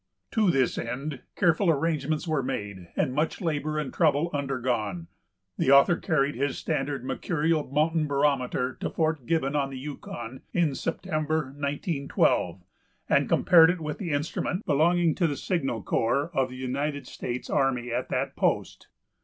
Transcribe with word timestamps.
To 0.31 0.49
this 0.49 0.79
end 0.79 1.21
careful 1.35 1.69
arrangements 1.69 2.27
were 2.27 2.41
made 2.41 2.87
and 2.95 3.13
much 3.13 3.39
labor 3.39 3.77
and 3.77 3.93
trouble 3.93 4.31
undergone. 4.33 5.09
The 5.59 5.69
author 5.69 5.95
carried 5.95 6.33
his 6.33 6.57
standard 6.57 7.03
mercurial 7.05 7.69
mountain 7.71 8.07
barometer 8.07 8.73
to 8.79 8.89
Fort 8.89 9.27
Gibbon 9.27 9.55
on 9.55 9.69
the 9.69 9.77
Yukon 9.77 10.41
in 10.53 10.73
September, 10.73 11.51
1912, 11.53 12.63
and 13.09 13.29
compared 13.29 13.69
it 13.69 13.79
with 13.79 13.99
the 13.99 14.09
instrument 14.09 14.65
belonging 14.65 15.13
to 15.13 15.27
the 15.27 15.37
Signal 15.37 15.83
Corps 15.83 16.31
of 16.33 16.49
the 16.49 16.55
United 16.57 17.05
States 17.05 17.47
army 17.47 17.91
at 17.91 18.09
that 18.09 18.35
post. 18.35 18.87